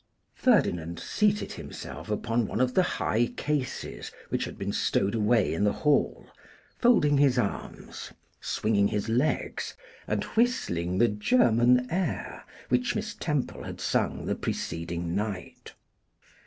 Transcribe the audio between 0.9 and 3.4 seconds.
seated himself upon one of the high